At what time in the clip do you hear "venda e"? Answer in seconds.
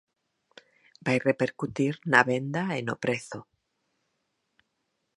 2.31-2.81